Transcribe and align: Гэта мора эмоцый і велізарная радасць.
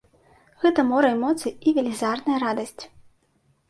Гэта 0.63 0.85
мора 0.93 1.13
эмоцый 1.17 1.55
і 1.69 1.77
велізарная 1.79 2.43
радасць. 2.49 2.79